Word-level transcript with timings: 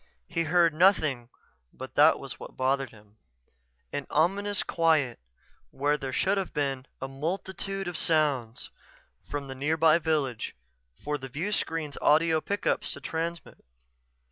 He 0.27 0.45
heard 0.45 0.73
nothing 0.73 1.29
but 1.71 1.93
that 1.93 2.17
was 2.19 2.39
what 2.39 2.57
bothered 2.57 2.89
him; 2.89 3.17
an 3.93 4.07
ominous 4.09 4.63
quiet 4.63 5.19
when 5.69 5.99
there 5.99 6.11
should 6.11 6.39
have 6.39 6.55
been 6.55 6.87
a 6.99 7.07
multitude 7.07 7.87
of 7.87 7.95
sounds 7.95 8.71
from 9.29 9.47
the 9.47 9.53
nearby 9.53 9.99
village 9.99 10.55
for 11.03 11.19
the 11.19 11.29
viewscreen's 11.29 11.99
audio 12.01 12.41
pickups 12.41 12.93
to 12.93 12.99
transmit. 12.99 13.63